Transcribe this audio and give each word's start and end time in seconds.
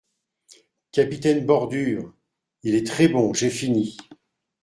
Capitaine 0.93 1.45
Bordure 1.45 2.11
Il 2.63 2.73
est 2.73 2.87
très 2.87 3.07
bon, 3.07 3.35
j’ai 3.35 3.51
fini. 3.51 3.97